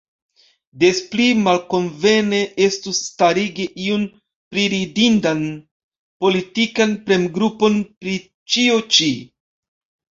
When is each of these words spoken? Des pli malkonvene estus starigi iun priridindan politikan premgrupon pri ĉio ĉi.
Des 0.83 1.01
pli 1.09 1.25
malkonvene 1.47 2.39
estus 2.69 3.03
starigi 3.09 3.67
iun 3.85 4.07
priridindan 4.55 5.45
politikan 6.25 6.99
premgrupon 7.09 7.81
pri 8.01 8.21
ĉio 8.55 8.83
ĉi. 8.97 9.15